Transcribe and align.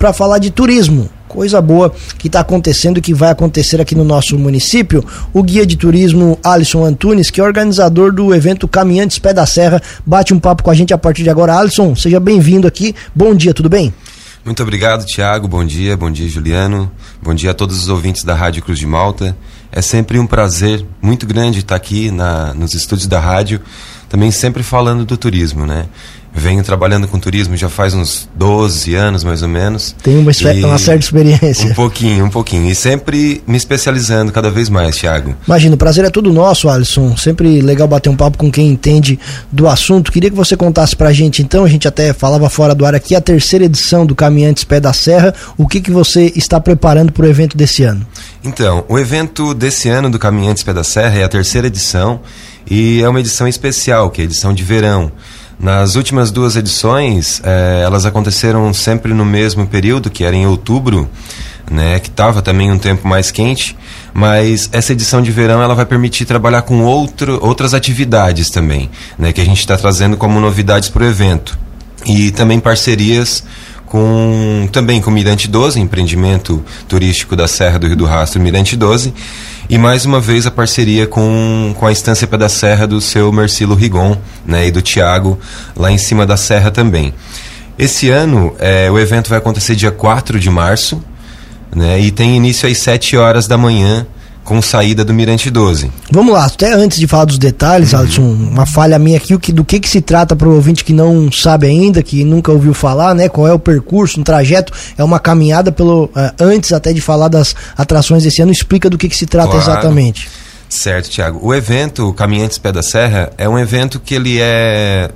para 0.00 0.12
falar 0.12 0.38
de 0.38 0.52
turismo. 0.52 1.10
Coisa 1.26 1.60
boa 1.60 1.92
que 2.18 2.28
está 2.28 2.38
acontecendo 2.38 2.98
e 2.98 3.00
que 3.00 3.12
vai 3.12 3.32
acontecer 3.32 3.80
aqui 3.80 3.96
no 3.96 4.04
nosso 4.04 4.38
município. 4.38 5.04
O 5.34 5.42
guia 5.42 5.66
de 5.66 5.76
turismo 5.76 6.38
Alisson 6.44 6.84
Antunes, 6.84 7.30
que 7.30 7.40
é 7.40 7.42
organizador 7.42 8.12
do 8.12 8.32
evento 8.32 8.68
Caminhantes 8.68 9.18
Pé 9.18 9.34
da 9.34 9.44
Serra, 9.44 9.82
bate 10.06 10.32
um 10.32 10.38
papo 10.38 10.62
com 10.62 10.70
a 10.70 10.74
gente 10.74 10.94
a 10.94 10.98
partir 10.98 11.24
de 11.24 11.30
agora. 11.30 11.58
Alisson, 11.58 11.96
seja 11.96 12.20
bem-vindo 12.20 12.68
aqui. 12.68 12.94
Bom 13.12 13.34
dia, 13.34 13.52
tudo 13.52 13.68
bem? 13.68 13.92
Muito 14.44 14.62
obrigado, 14.62 15.04
Tiago. 15.04 15.48
Bom 15.48 15.64
dia, 15.64 15.96
bom 15.96 16.12
dia, 16.12 16.28
Juliano. 16.28 16.88
Bom 17.20 17.34
dia 17.34 17.50
a 17.50 17.54
todos 17.54 17.76
os 17.76 17.88
ouvintes 17.88 18.22
da 18.22 18.36
Rádio 18.36 18.62
Cruz 18.62 18.78
de 18.78 18.86
Malta. 18.86 19.36
É 19.72 19.82
sempre 19.82 20.16
um 20.20 20.28
prazer 20.28 20.86
muito 21.02 21.26
grande 21.26 21.58
estar 21.58 21.74
aqui 21.74 22.12
na, 22.12 22.54
nos 22.54 22.72
estúdios 22.72 23.08
da 23.08 23.18
rádio, 23.18 23.60
também 24.08 24.30
sempre 24.30 24.62
falando 24.62 25.04
do 25.04 25.16
turismo, 25.16 25.66
né? 25.66 25.86
Venho 26.32 26.62
trabalhando 26.62 27.08
com 27.08 27.18
turismo 27.18 27.56
já 27.56 27.68
faz 27.68 27.94
uns 27.94 28.28
12 28.34 28.94
anos, 28.94 29.24
mais 29.24 29.42
ou 29.42 29.48
menos. 29.48 29.94
Tem 30.02 30.14
uma, 30.14 30.30
uma, 30.66 30.78
certa 30.78 31.04
experiência. 31.04 31.70
Um 31.70 31.74
pouquinho, 31.74 32.24
um 32.24 32.30
pouquinho. 32.30 32.70
E 32.70 32.74
sempre 32.74 33.42
me 33.46 33.56
especializando 33.56 34.32
cada 34.32 34.50
vez 34.50 34.68
mais, 34.68 34.96
Thiago. 34.96 35.34
Imagina, 35.46 35.74
o 35.74 35.78
prazer 35.78 36.04
é 36.04 36.10
todo 36.10 36.32
nosso, 36.32 36.68
Alisson. 36.68 37.16
Sempre 37.16 37.60
legal 37.60 37.88
bater 37.88 38.08
um 38.08 38.16
papo 38.16 38.38
com 38.38 38.50
quem 38.50 38.68
entende 38.68 39.18
do 39.50 39.68
assunto. 39.68 40.12
Queria 40.12 40.30
que 40.30 40.36
você 40.36 40.56
contasse 40.56 40.94
pra 40.94 41.12
gente, 41.12 41.42
então, 41.42 41.64
a 41.64 41.68
gente 41.68 41.88
até 41.88 42.12
falava 42.12 42.48
fora 42.48 42.74
do 42.74 42.84
ar 42.84 42.94
aqui, 42.94 43.14
a 43.14 43.20
terceira 43.20 43.64
edição 43.64 44.06
do 44.06 44.14
Caminhantes 44.14 44.64
Pé 44.64 44.80
da 44.80 44.92
Serra. 44.92 45.34
O 45.56 45.66
que, 45.66 45.80
que 45.80 45.90
você 45.90 46.32
está 46.36 46.60
preparando 46.60 47.12
para 47.12 47.24
o 47.24 47.28
evento 47.28 47.56
desse 47.56 47.82
ano? 47.82 48.06
Então, 48.44 48.84
o 48.88 48.98
evento 48.98 49.54
desse 49.54 49.88
ano 49.88 50.10
do 50.10 50.18
Caminhantes 50.18 50.62
Pé 50.62 50.72
da 50.72 50.84
Serra 50.84 51.18
é 51.18 51.24
a 51.24 51.28
terceira 51.28 51.66
edição 51.66 52.20
e 52.70 53.02
é 53.02 53.08
uma 53.08 53.20
edição 53.20 53.48
especial, 53.48 54.10
que 54.10 54.20
é 54.20 54.22
a 54.22 54.26
edição 54.26 54.52
de 54.52 54.62
verão. 54.62 55.10
Nas 55.60 55.96
últimas 55.96 56.30
duas 56.30 56.54
edições, 56.54 57.40
eh, 57.44 57.82
elas 57.84 58.06
aconteceram 58.06 58.72
sempre 58.72 59.12
no 59.12 59.24
mesmo 59.24 59.66
período, 59.66 60.08
que 60.08 60.22
era 60.22 60.36
em 60.36 60.46
outubro, 60.46 61.10
né, 61.68 61.98
que 61.98 62.08
estava 62.08 62.40
também 62.40 62.70
um 62.70 62.78
tempo 62.78 63.06
mais 63.08 63.32
quente, 63.32 63.76
mas 64.14 64.68
essa 64.72 64.92
edição 64.92 65.20
de 65.20 65.32
verão 65.32 65.60
ela 65.60 65.74
vai 65.74 65.84
permitir 65.84 66.24
trabalhar 66.24 66.62
com 66.62 66.82
outro, 66.84 67.38
outras 67.42 67.74
atividades 67.74 68.50
também, 68.50 68.88
né, 69.18 69.32
que 69.32 69.40
a 69.40 69.44
gente 69.44 69.58
está 69.58 69.76
trazendo 69.76 70.16
como 70.16 70.40
novidades 70.40 70.88
para 70.88 71.02
o 71.02 71.06
evento. 71.06 71.58
E 72.06 72.30
também 72.30 72.60
parcerias 72.60 73.42
com 73.86 74.68
também 74.70 75.00
com 75.00 75.10
Mirante 75.10 75.48
12, 75.48 75.80
empreendimento 75.80 76.62
turístico 76.86 77.34
da 77.34 77.48
Serra 77.48 77.78
do 77.78 77.86
Rio 77.86 77.96
do 77.96 78.04
Rastro, 78.04 78.40
Mirante 78.40 78.76
12, 78.76 79.12
e 79.68 79.76
mais 79.76 80.06
uma 80.06 80.18
vez 80.18 80.46
a 80.46 80.50
parceria 80.50 81.06
com, 81.06 81.74
com 81.78 81.86
a 81.86 81.92
Estância 81.92 82.26
Pé 82.26 82.38
da 82.38 82.48
Serra 82.48 82.86
do 82.86 83.00
seu 83.02 83.30
Mercilo 83.30 83.74
Rigon 83.74 84.16
né, 84.46 84.66
e 84.66 84.70
do 84.70 84.80
Tiago, 84.80 85.38
lá 85.76 85.92
em 85.92 85.98
cima 85.98 86.24
da 86.24 86.38
serra 86.38 86.70
também. 86.70 87.12
Esse 87.78 88.08
ano 88.08 88.54
é, 88.58 88.90
o 88.90 88.98
evento 88.98 89.28
vai 89.28 89.38
acontecer 89.38 89.74
dia 89.74 89.90
4 89.90 90.40
de 90.40 90.48
março 90.48 91.02
né, 91.74 92.00
e 92.00 92.10
tem 92.10 92.34
início 92.34 92.68
às 92.68 92.78
7 92.78 93.18
horas 93.18 93.46
da 93.46 93.58
manhã 93.58 94.06
com 94.48 94.62
saída 94.62 95.04
do 95.04 95.12
Mirante 95.12 95.50
12. 95.50 95.92
Vamos 96.10 96.32
lá, 96.32 96.46
até 96.46 96.72
antes 96.72 96.98
de 96.98 97.06
falar 97.06 97.26
dos 97.26 97.36
detalhes, 97.36 97.92
uhum. 97.92 97.98
Alisson, 97.98 98.22
uma 98.22 98.64
falha 98.64 98.98
minha 98.98 99.18
aqui, 99.18 99.34
o 99.34 99.38
que, 99.38 99.52
do 99.52 99.62
que, 99.62 99.78
que 99.78 99.86
se 99.86 100.00
trata 100.00 100.34
para 100.34 100.48
o 100.48 100.54
ouvinte 100.54 100.82
que 100.82 100.94
não 100.94 101.30
sabe 101.30 101.66
ainda, 101.66 102.02
que 102.02 102.24
nunca 102.24 102.50
ouviu 102.50 102.72
falar, 102.72 103.14
né? 103.14 103.28
Qual 103.28 103.46
é 103.46 103.52
o 103.52 103.58
percurso, 103.58 104.18
um 104.18 104.22
trajeto, 104.22 104.72
é 104.96 105.04
uma 105.04 105.20
caminhada 105.20 105.70
pelo. 105.70 106.04
Uh, 106.04 106.32
antes 106.40 106.72
até 106.72 106.94
de 106.94 107.00
falar 107.02 107.28
das 107.28 107.54
atrações 107.76 108.22
desse 108.22 108.40
ano, 108.40 108.50
explica 108.50 108.88
do 108.88 108.96
que, 108.96 109.10
que 109.10 109.16
se 109.18 109.26
trata 109.26 109.50
claro. 109.50 109.62
exatamente. 109.62 110.30
Certo, 110.66 111.10
Tiago. 111.10 111.40
O 111.42 111.54
evento 111.54 112.10
Caminhantes 112.14 112.56
Pé 112.56 112.72
da 112.72 112.82
Serra 112.82 113.30
é 113.36 113.46
um 113.46 113.58
evento 113.58 114.00
que 114.00 114.14
ele 114.14 114.38
é 114.40 115.10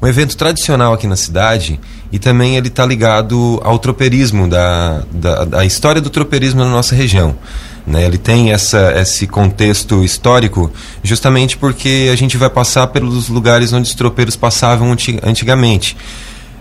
um 0.00 0.06
evento 0.06 0.34
tradicional 0.34 0.94
aqui 0.94 1.06
na 1.06 1.16
cidade 1.16 1.78
e 2.10 2.18
também 2.18 2.56
ele 2.56 2.68
está 2.68 2.86
ligado 2.86 3.60
ao 3.62 3.78
tropeirismo, 3.78 4.48
da, 4.48 5.02
da, 5.12 5.44
da 5.44 5.64
história 5.64 6.00
do 6.00 6.08
tropeirismo 6.08 6.64
na 6.64 6.70
nossa 6.70 6.94
região. 6.94 7.36
Né? 7.86 8.04
Ele 8.04 8.18
tem 8.18 8.52
essa, 8.52 8.92
esse 8.96 9.26
contexto 9.26 10.04
histórico 10.04 10.70
justamente 11.02 11.56
porque 11.56 12.10
a 12.12 12.16
gente 12.16 12.36
vai 12.36 12.48
passar 12.48 12.86
pelos 12.88 13.28
lugares 13.28 13.72
onde 13.72 13.88
os 13.88 13.94
tropeiros 13.94 14.36
passavam 14.36 14.94
antigamente. 15.22 15.96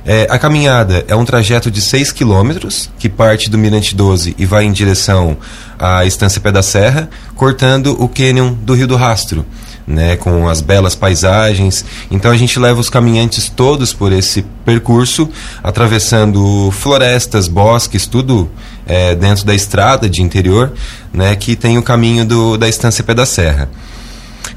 É, 0.03 0.25
a 0.31 0.39
caminhada 0.39 1.05
é 1.07 1.15
um 1.15 1.23
trajeto 1.23 1.69
de 1.69 1.79
6 1.79 2.11
quilômetros, 2.11 2.89
que 2.97 3.07
parte 3.07 3.51
do 3.51 3.57
Mirante 3.57 3.95
12 3.95 4.35
e 4.35 4.45
vai 4.47 4.65
em 4.65 4.71
direção 4.71 5.37
à 5.77 6.03
Estância 6.05 6.41
Pé 6.41 6.51
da 6.51 6.63
Serra, 6.63 7.07
cortando 7.35 7.95
o 8.01 8.09
cânion 8.09 8.51
do 8.51 8.73
Rio 8.73 8.87
do 8.87 8.95
Rastro 8.95 9.45
né, 9.85 10.15
com 10.15 10.47
as 10.47 10.61
belas 10.61 10.95
paisagens. 10.95 11.83
Então 12.09 12.31
a 12.31 12.37
gente 12.37 12.59
leva 12.59 12.79
os 12.79 12.89
caminhantes 12.89 13.49
todos 13.49 13.93
por 13.93 14.11
esse 14.11 14.43
percurso, 14.65 15.29
atravessando 15.63 16.71
florestas, 16.71 17.47
bosques, 17.47 18.05
tudo 18.05 18.49
é, 18.85 19.15
dentro 19.15 19.45
da 19.45 19.53
estrada 19.53 20.09
de 20.09 20.21
interior, 20.21 20.73
né, 21.13 21.35
que 21.35 21.55
tem 21.55 21.77
o 21.77 21.83
caminho 21.83 22.25
do, 22.25 22.57
da 22.57 22.67
Estância 22.67 23.03
Pé 23.03 23.13
da 23.13 23.25
Serra. 23.25 23.69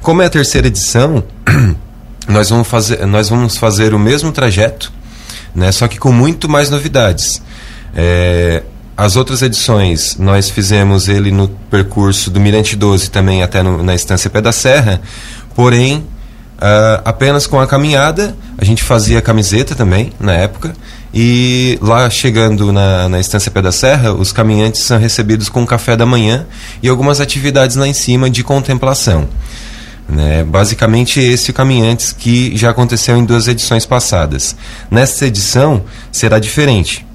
Como 0.01 0.23
é 0.23 0.27
a 0.27 0.31
terceira 0.31 0.67
edição, 0.67 1.25
nós 2.29 2.51
vamos 2.51 2.69
fazer, 2.69 3.07
nós 3.07 3.29
vamos 3.29 3.57
fazer 3.57 3.95
o 3.95 3.99
mesmo 3.99 4.33
trajeto, 4.33 4.93
né, 5.55 5.71
só 5.73 5.89
que 5.89 5.99
com 5.99 6.13
muito 6.13 6.49
mais 6.49 6.71
novidades. 6.71 7.43
É, 7.97 8.63
as 8.97 9.17
outras 9.17 9.43
edições, 9.43 10.17
nós 10.19 10.49
fizemos 10.49 11.09
ele 11.09 11.33
no 11.33 11.49
percurso 11.49 12.31
do 12.31 12.39
Mirante 12.39 12.77
12 12.77 13.11
também 13.11 13.43
até 13.43 13.61
no, 13.61 13.83
na 13.83 13.93
Estância 13.93 14.31
Pé 14.31 14.41
da 14.41 14.53
Serra, 14.53 15.03
porém, 15.53 15.97
uh, 15.97 17.03
apenas 17.05 17.45
com 17.45 17.59
a 17.59 17.67
caminhada, 17.67 18.37
a 18.57 18.65
gente 18.65 18.85
fazia 18.85 19.21
camiseta 19.21 19.75
também, 19.75 20.13
na 20.21 20.35
época, 20.35 20.73
e 21.13 21.77
lá 21.83 22.09
chegando 22.09 22.73
na, 22.73 23.09
na 23.09 23.19
Estância 23.19 23.51
Pé 23.51 23.61
da 23.61 23.73
Serra, 23.73 24.13
os 24.13 24.31
caminhantes 24.31 24.83
são 24.83 24.97
recebidos 24.97 25.49
com 25.49 25.67
café 25.67 25.97
da 25.97 26.07
manhã 26.07 26.47
e 26.81 26.89
algumas 26.89 27.21
atividades 27.21 27.75
lá 27.75 27.89
em 27.89 27.95
cima 27.95 28.31
de 28.31 28.45
contemplação. 28.45 29.29
Né? 30.09 30.45
Basicamente 30.45 31.19
esse 31.19 31.51
Caminhantes 31.51 32.13
que 32.13 32.55
já 32.57 32.71
aconteceu 32.71 33.17
em 33.17 33.25
duas 33.25 33.49
edições 33.49 33.87
passadas. 33.87 34.55
Nesta 34.91 35.27
edição 35.27 35.83
será 36.13 36.39
diferente 36.39 37.07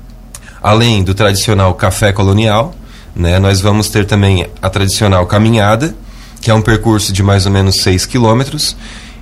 Além 0.61 1.03
do 1.03 1.13
tradicional 1.13 1.73
café 1.73 2.11
colonial, 2.11 2.73
né, 3.15 3.39
nós 3.39 3.61
vamos 3.61 3.89
ter 3.89 4.05
também 4.05 4.47
a 4.61 4.69
tradicional 4.69 5.25
caminhada, 5.25 5.95
que 6.41 6.51
é 6.51 6.53
um 6.53 6.61
percurso 6.61 7.11
de 7.11 7.23
mais 7.23 7.45
ou 7.45 7.51
menos 7.51 7.81
6 7.81 8.05
quilômetros, 8.05 8.75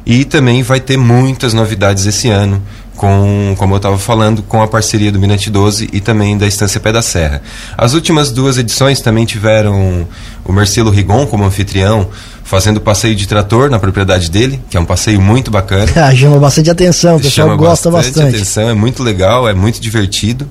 e 0.05 0.23
também 0.23 0.63
vai 0.63 0.79
ter 0.79 0.97
muitas 0.97 1.53
novidades 1.53 2.05
esse 2.05 2.29
ano, 2.29 2.61
com, 2.95 3.53
como 3.57 3.75
eu 3.75 3.77
estava 3.77 3.97
falando, 3.97 4.41
com 4.41 4.61
a 4.61 4.67
parceria 4.67 5.11
do 5.11 5.19
Minante 5.19 5.49
12 5.49 5.89
e 5.93 5.99
também 5.99 6.37
da 6.37 6.47
Estância 6.47 6.79
Pé 6.79 6.91
da 6.91 7.01
Serra. 7.01 7.41
As 7.77 7.93
últimas 7.93 8.31
duas 8.31 8.57
edições 8.57 9.01
também 9.01 9.25
tiveram 9.25 10.07
o 10.43 10.51
Marcelo 10.51 10.89
Rigon 10.89 11.27
como 11.27 11.43
anfitrião, 11.43 12.09
fazendo 12.43 12.81
passeio 12.81 13.15
de 13.15 13.27
trator 13.27 13.69
na 13.69 13.77
propriedade 13.77 14.31
dele, 14.31 14.59
que 14.69 14.77
é 14.77 14.79
um 14.79 14.85
passeio 14.85 15.21
muito 15.21 15.51
bacana. 15.51 15.91
Ah, 15.97 16.15
chama 16.15 16.39
bastante 16.39 16.69
atenção, 16.69 17.17
o 17.17 17.19
pessoal 17.19 17.47
chama 17.49 17.57
gosta 17.57 17.91
bastante. 17.91 18.15
bastante 18.15 18.35
atenção, 18.35 18.69
é 18.69 18.73
muito 18.73 19.03
legal, 19.03 19.47
é 19.47 19.53
muito 19.53 19.81
divertido. 19.81 20.47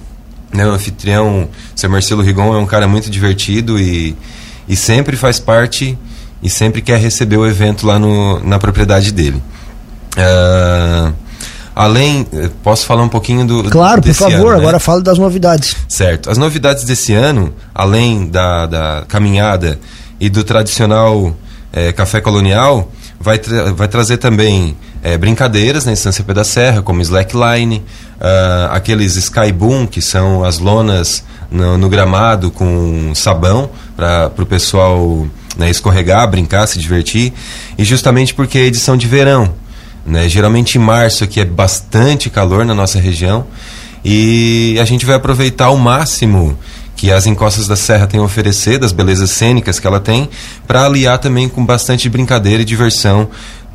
Né, 0.56 0.66
o 0.66 0.70
anfitrião, 0.70 1.48
o 1.74 1.78
seu 1.78 1.90
Marcelo 1.90 2.22
Rigon, 2.22 2.54
é 2.54 2.58
um 2.58 2.66
cara 2.66 2.88
muito 2.88 3.10
divertido 3.10 3.78
e, 3.78 4.16
e 4.68 4.74
sempre 4.74 5.16
faz 5.16 5.38
parte 5.38 5.98
e 6.42 6.48
sempre 6.48 6.80
quer 6.80 6.98
receber 6.98 7.36
o 7.36 7.46
evento 7.46 7.86
lá 7.86 7.98
no, 7.98 8.40
na 8.40 8.58
propriedade 8.58 9.12
dele. 9.12 9.42
Uh, 10.16 11.12
além, 11.74 12.26
posso 12.62 12.86
falar 12.86 13.02
um 13.02 13.08
pouquinho 13.08 13.46
do. 13.46 13.64
Claro, 13.64 14.00
por 14.00 14.14
favor, 14.14 14.48
ano, 14.48 14.50
né? 14.52 14.56
agora 14.58 14.80
fala 14.80 15.02
das 15.02 15.18
novidades. 15.18 15.76
Certo. 15.88 16.30
As 16.30 16.38
novidades 16.38 16.84
desse 16.84 17.12
ano, 17.12 17.52
além 17.74 18.26
da, 18.26 18.66
da 18.66 19.04
caminhada 19.06 19.78
e 20.18 20.30
do 20.30 20.42
tradicional 20.42 21.36
é, 21.72 21.92
café 21.92 22.20
colonial, 22.20 22.90
vai, 23.20 23.38
tra 23.38 23.72
vai 23.72 23.88
trazer 23.88 24.16
também 24.16 24.76
é, 25.06 25.16
brincadeiras 25.16 25.84
na 25.84 25.92
Estância 25.92 26.24
Pé 26.24 26.34
da 26.34 26.42
Serra, 26.42 26.82
como 26.82 27.00
slackline, 27.00 27.76
uh, 27.76 28.72
aqueles 28.72 29.14
skyboom, 29.14 29.86
que 29.86 30.02
são 30.02 30.42
as 30.42 30.58
lonas 30.58 31.22
no, 31.48 31.78
no 31.78 31.88
gramado 31.88 32.50
com 32.50 33.12
sabão 33.14 33.70
para 33.96 34.32
o 34.36 34.44
pessoal 34.44 35.24
né, 35.56 35.70
escorregar, 35.70 36.28
brincar, 36.28 36.66
se 36.66 36.76
divertir. 36.80 37.32
E 37.78 37.84
justamente 37.84 38.34
porque 38.34 38.58
é 38.58 38.62
edição 38.62 38.96
de 38.96 39.06
verão. 39.06 39.54
Né? 40.04 40.28
Geralmente 40.28 40.76
em 40.76 40.80
março 40.80 41.22
aqui 41.22 41.40
é 41.40 41.44
bastante 41.44 42.28
calor 42.28 42.64
na 42.64 42.74
nossa 42.74 42.98
região 42.98 43.46
e 44.04 44.76
a 44.80 44.84
gente 44.84 45.06
vai 45.06 45.14
aproveitar 45.14 45.66
ao 45.66 45.76
máximo 45.76 46.58
que 46.96 47.12
as 47.12 47.26
encostas 47.26 47.68
da 47.68 47.76
serra 47.76 48.06
têm 48.06 48.18
a 48.18 48.22
oferecer, 48.22 48.78
das 48.78 48.90
belezas 48.90 49.30
cênicas 49.30 49.78
que 49.78 49.86
ela 49.86 50.00
tem, 50.00 50.28
para 50.66 50.86
aliar 50.86 51.18
também 51.18 51.48
com 51.48 51.64
bastante 51.64 52.08
brincadeira 52.08 52.62
e 52.62 52.64
diversão 52.64 53.28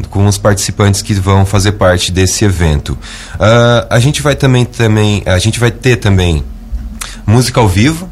com 0.10 0.26
os 0.26 0.38
participantes 0.38 1.04
que 1.04 1.14
vão 1.14 1.46
fazer 1.46 1.74
parte 1.74 2.12
desse 2.12 2.44
evento. 2.44 2.98
Uh, 3.36 3.86
a 3.88 4.00
gente 4.00 4.22
vai 4.22 4.36
também, 4.36 4.66
também, 4.66 5.22
a 5.28 5.38
gente 5.38 5.60
vai 5.60 5.70
ter 5.70 5.98
também 5.98 6.44
música 7.26 7.60
ao 7.60 7.68
vivo, 7.68 8.10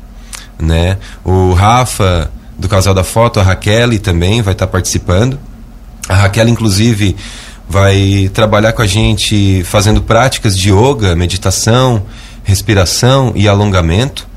né? 0.59 0.97
O 1.23 1.53
Rafa 1.53 2.31
do 2.57 2.67
Casal 2.69 2.93
da 2.93 3.03
Foto, 3.03 3.39
a 3.39 3.43
Raquel 3.43 3.97
também 3.99 4.41
vai 4.43 4.53
estar 4.53 4.67
tá 4.67 4.71
participando. 4.71 5.39
A 6.07 6.15
Raquel, 6.15 6.47
inclusive, 6.47 7.15
vai 7.67 8.29
trabalhar 8.33 8.73
com 8.73 8.81
a 8.81 8.87
gente 8.87 9.63
fazendo 9.63 10.01
práticas 10.01 10.57
de 10.57 10.71
yoga, 10.71 11.15
meditação, 11.15 12.03
respiração 12.43 13.31
e 13.35 13.47
alongamento, 13.47 14.27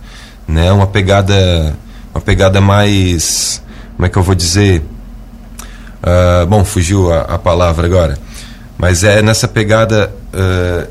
né? 0.47 0.73
Uma 0.73 0.87
pegada, 0.87 1.75
uma 2.15 2.21
pegada 2.21 2.61
mais, 2.61 3.62
como 3.97 4.06
é 4.06 4.09
que 4.09 4.17
eu 4.17 4.23
vou 4.23 4.35
dizer? 4.35 4.83
Uh, 6.03 6.47
bom, 6.47 6.65
fugiu 6.65 7.12
a, 7.12 7.21
a, 7.21 7.39
palavra 7.39 7.87
agora, 7.87 8.19
mas 8.77 9.05
é 9.05 9.23
nessa 9.23 9.47
pegada 9.47 10.12
uh, 10.35 10.91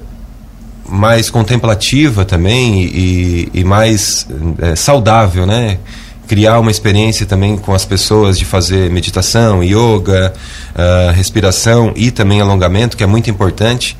mais 0.90 1.30
contemplativa 1.30 2.24
também 2.24 2.84
e, 2.84 3.50
e 3.54 3.64
mais 3.64 4.28
é, 4.60 4.76
saudável, 4.76 5.46
né? 5.46 5.80
Criar 6.28 6.60
uma 6.60 6.72
experiência 6.72 7.26
também 7.26 7.58
com 7.58 7.74
as 7.74 7.84
pessoas 7.84 8.38
de 8.38 8.46
fazer 8.46 8.90
meditação, 8.90 9.64
yoga, 9.64 10.34
uh, 10.76 11.12
respiração 11.14 11.92
e 11.96 12.10
também 12.10 12.40
alongamento, 12.40 12.96
que 12.96 13.04
é 13.04 13.08
muito 13.08 13.30
importante 13.30 13.98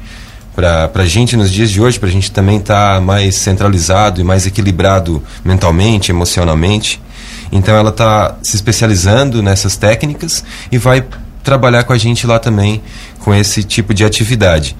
para 0.56 0.90
a 0.94 1.06
gente 1.06 1.36
nos 1.38 1.52
dias 1.52 1.70
de 1.70 1.82
hoje, 1.82 2.00
para 2.00 2.10
a 2.10 2.12
gente 2.12 2.32
também 2.32 2.58
estar 2.58 2.96
tá 2.96 3.02
mais 3.02 3.36
centralizado 3.36 4.20
e 4.20 4.24
mais 4.24 4.46
equilibrado 4.46 5.24
mentalmente, 5.44 6.12
emocionalmente. 6.12 7.02
Então 7.52 7.76
ela 7.76 7.90
está 7.90 8.36
se 8.42 8.56
especializando 8.56 9.42
nessas 9.42 9.76
técnicas 9.76 10.44
e 10.72 10.78
vai 10.78 11.04
trabalhar 11.44 11.84
com 11.84 11.94
a 11.94 11.98
gente 11.98 12.26
lá 12.26 12.40
também 12.40 12.82
com 13.20 13.34
esse 13.34 13.64
tipo 13.64 13.94
de 13.94 14.06
atividade. 14.06 14.76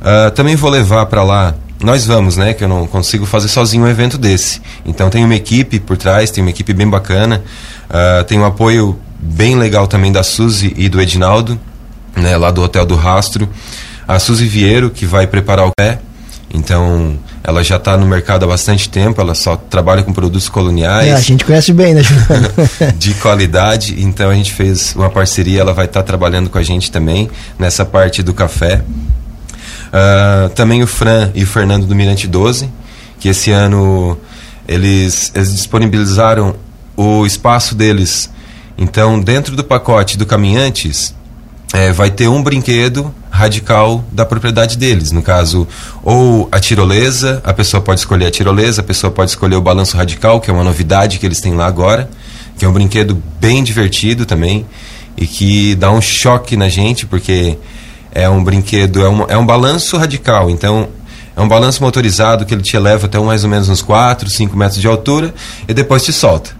Uh, 0.00 0.30
também 0.32 0.56
vou 0.56 0.70
levar 0.70 1.06
para 1.06 1.22
lá. 1.22 1.54
Nós 1.80 2.06
vamos, 2.06 2.36
né? 2.36 2.54
Que 2.54 2.64
eu 2.64 2.68
não 2.68 2.86
consigo 2.86 3.26
fazer 3.26 3.48
sozinho 3.48 3.84
um 3.84 3.88
evento 3.88 4.16
desse. 4.16 4.60
Então 4.84 5.10
tem 5.10 5.24
uma 5.24 5.34
equipe 5.34 5.80
por 5.80 5.96
trás, 5.96 6.30
tem 6.30 6.42
uma 6.42 6.50
equipe 6.50 6.72
bem 6.72 6.88
bacana. 6.88 7.42
Uh, 7.88 8.24
tem 8.24 8.38
um 8.38 8.44
apoio 8.44 8.98
bem 9.18 9.56
legal 9.56 9.86
também 9.86 10.12
da 10.12 10.22
Suzy 10.22 10.72
e 10.76 10.88
do 10.88 11.00
Edinaldo, 11.00 11.58
né? 12.16 12.36
Lá 12.36 12.50
do 12.50 12.62
Hotel 12.62 12.86
do 12.86 12.94
Rastro. 12.94 13.48
A 14.06 14.18
Suzy 14.18 14.46
Vieiro, 14.46 14.90
que 14.90 15.06
vai 15.06 15.26
preparar 15.26 15.66
o 15.66 15.72
pé. 15.76 15.98
Então, 16.54 17.18
ela 17.42 17.64
já 17.64 17.76
está 17.76 17.96
no 17.96 18.06
mercado 18.06 18.44
há 18.44 18.48
bastante 18.48 18.88
tempo, 18.88 19.20
ela 19.20 19.34
só 19.34 19.56
trabalha 19.56 20.02
com 20.02 20.12
produtos 20.12 20.48
coloniais. 20.48 21.08
É, 21.08 21.12
a 21.12 21.20
gente 21.20 21.44
conhece 21.44 21.72
bem, 21.72 21.94
né, 21.94 22.02
De 22.98 23.14
qualidade, 23.14 23.96
então 24.02 24.28
a 24.28 24.34
gente 24.34 24.52
fez 24.52 24.94
uma 24.94 25.08
parceria, 25.08 25.60
ela 25.60 25.72
vai 25.72 25.86
estar 25.86 26.00
tá 26.00 26.06
trabalhando 26.06 26.50
com 26.50 26.58
a 26.58 26.62
gente 26.62 26.90
também 26.90 27.30
nessa 27.58 27.86
parte 27.86 28.22
do 28.22 28.34
café. 28.34 28.82
Uh, 29.92 30.48
também 30.50 30.82
o 30.82 30.86
Fran 30.86 31.30
e 31.34 31.42
o 31.42 31.46
Fernando 31.46 31.86
do 31.86 31.94
Mirante 31.94 32.28
12, 32.28 32.68
que 33.18 33.28
esse 33.28 33.50
ano 33.50 34.18
eles, 34.68 35.32
eles 35.34 35.54
disponibilizaram 35.54 36.54
o 36.96 37.26
espaço 37.26 37.74
deles. 37.74 38.30
Então, 38.76 39.20
dentro 39.20 39.56
do 39.56 39.64
pacote 39.64 40.16
do 40.16 40.26
Caminhantes, 40.26 41.14
é, 41.72 41.90
vai 41.90 42.10
ter 42.10 42.28
um 42.28 42.42
brinquedo 42.42 43.12
radical 43.30 44.04
da 44.12 44.26
propriedade 44.26 44.76
deles. 44.76 45.10
No 45.10 45.22
caso, 45.22 45.66
ou 46.02 46.48
a 46.52 46.60
tirolesa, 46.60 47.40
a 47.44 47.52
pessoa 47.52 47.80
pode 47.80 48.00
escolher 48.00 48.26
a 48.26 48.30
tirolesa, 48.30 48.82
a 48.82 48.84
pessoa 48.84 49.10
pode 49.10 49.30
escolher 49.30 49.56
o 49.56 49.62
balanço 49.62 49.96
radical, 49.96 50.40
que 50.40 50.50
é 50.50 50.52
uma 50.52 50.64
novidade 50.64 51.18
que 51.18 51.24
eles 51.24 51.40
têm 51.40 51.54
lá 51.54 51.66
agora, 51.66 52.10
que 52.58 52.64
é 52.64 52.68
um 52.68 52.72
brinquedo 52.72 53.20
bem 53.40 53.64
divertido 53.64 54.26
também 54.26 54.66
e 55.16 55.26
que 55.26 55.74
dá 55.74 55.90
um 55.90 56.00
choque 56.00 56.56
na 56.56 56.68
gente, 56.68 57.06
porque 57.06 57.56
é 58.12 58.28
um 58.28 58.44
brinquedo, 58.44 59.02
é 59.02 59.08
um, 59.08 59.24
é 59.30 59.38
um 59.38 59.46
balanço 59.46 59.96
radical, 59.96 60.50
então 60.50 60.88
é 61.34 61.40
um 61.40 61.48
balanço 61.48 61.82
motorizado 61.82 62.44
que 62.44 62.52
ele 62.52 62.62
te 62.62 62.76
eleva 62.76 63.06
até 63.06 63.18
mais 63.18 63.44
ou 63.44 63.50
menos 63.50 63.70
uns 63.70 63.80
4, 63.80 64.28
5 64.28 64.54
metros 64.56 64.80
de 64.80 64.86
altura 64.86 65.32
e 65.66 65.72
depois 65.72 66.04
te 66.04 66.12
solta. 66.12 66.50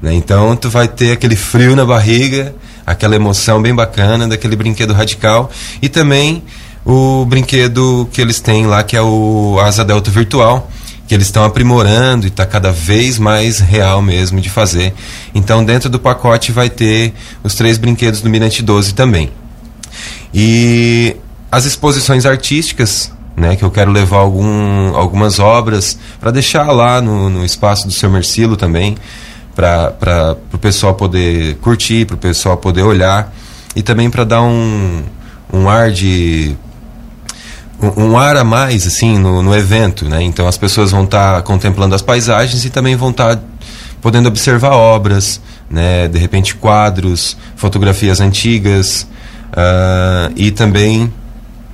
Né? 0.00 0.14
Então 0.14 0.56
tu 0.56 0.70
vai 0.70 0.88
ter 0.88 1.12
aquele 1.12 1.36
frio 1.36 1.76
na 1.76 1.84
barriga 1.84 2.54
aquela 2.86 3.16
emoção 3.16 3.60
bem 3.60 3.74
bacana 3.74 4.28
daquele 4.28 4.56
brinquedo 4.56 4.92
radical 4.92 5.50
e 5.80 5.88
também 5.88 6.42
o 6.84 7.24
brinquedo 7.24 8.08
que 8.12 8.20
eles 8.20 8.40
têm 8.40 8.66
lá 8.66 8.82
que 8.82 8.96
é 8.96 9.02
o 9.02 9.58
Asa 9.60 9.84
Delta 9.84 10.10
Virtual 10.10 10.68
que 11.06 11.14
eles 11.14 11.26
estão 11.26 11.44
aprimorando 11.44 12.26
e 12.26 12.28
está 12.28 12.46
cada 12.46 12.72
vez 12.72 13.18
mais 13.18 13.58
real 13.58 14.00
mesmo 14.00 14.40
de 14.40 14.48
fazer. 14.48 14.94
Então 15.34 15.62
dentro 15.64 15.90
do 15.90 15.98
pacote 15.98 16.52
vai 16.52 16.70
ter 16.70 17.12
os 17.44 17.54
três 17.54 17.76
brinquedos 17.76 18.22
do 18.22 18.30
Mirante 18.30 18.62
12 18.62 18.94
também. 18.94 19.30
E 20.32 21.14
as 21.50 21.66
exposições 21.66 22.24
artísticas 22.24 23.12
né, 23.36 23.56
que 23.56 23.62
eu 23.62 23.70
quero 23.70 23.90
levar 23.90 24.18
algum, 24.18 24.94
algumas 24.96 25.38
obras 25.38 25.98
para 26.20 26.30
deixar 26.30 26.70
lá 26.70 27.00
no, 27.00 27.28
no 27.28 27.44
espaço 27.44 27.86
do 27.86 27.92
seu 27.92 28.10
Mercilo 28.10 28.56
também 28.56 28.96
para 29.54 30.36
o 30.52 30.58
pessoal 30.58 30.94
poder 30.94 31.56
curtir, 31.56 32.06
para 32.06 32.14
o 32.14 32.18
pessoal 32.18 32.56
poder 32.56 32.82
olhar 32.82 33.32
e 33.76 33.82
também 33.82 34.10
para 34.10 34.24
dar 34.24 34.42
um, 34.42 35.02
um 35.52 35.68
ar 35.68 35.90
de 35.90 36.56
um, 37.80 38.04
um, 38.04 38.18
ar 38.18 38.36
a 38.36 38.44
mais 38.44 38.86
assim 38.86 39.18
no, 39.18 39.42
no 39.42 39.54
evento, 39.54 40.08
né? 40.08 40.22
Então 40.22 40.46
as 40.46 40.56
pessoas 40.56 40.90
vão 40.90 41.04
estar 41.04 41.36
tá 41.36 41.42
contemplando 41.42 41.94
as 41.94 42.02
paisagens 42.02 42.64
e 42.64 42.70
também 42.70 42.96
vão 42.96 43.10
estar 43.10 43.36
tá 43.36 43.42
podendo 44.00 44.28
observar 44.28 44.72
obras, 44.72 45.40
né? 45.68 46.08
De 46.08 46.18
repente 46.18 46.54
quadros, 46.54 47.36
fotografias 47.56 48.20
antigas 48.20 49.06
uh, 49.52 50.32
e 50.36 50.50
também 50.50 51.12